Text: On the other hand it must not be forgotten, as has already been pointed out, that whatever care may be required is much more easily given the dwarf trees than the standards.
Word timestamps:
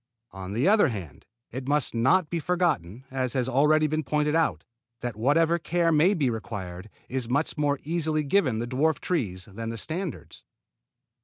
On 0.31 0.53
the 0.53 0.67
other 0.67 0.87
hand 0.87 1.27
it 1.51 1.67
must 1.67 1.93
not 1.93 2.27
be 2.31 2.39
forgotten, 2.39 3.05
as 3.11 3.33
has 3.33 3.47
already 3.47 3.85
been 3.85 4.01
pointed 4.03 4.33
out, 4.33 4.63
that 5.01 5.15
whatever 5.15 5.59
care 5.59 5.91
may 5.91 6.15
be 6.15 6.27
required 6.31 6.89
is 7.07 7.29
much 7.29 7.55
more 7.55 7.77
easily 7.83 8.23
given 8.23 8.57
the 8.57 8.65
dwarf 8.65 8.97
trees 8.99 9.45
than 9.45 9.69
the 9.69 9.77
standards. 9.77 10.43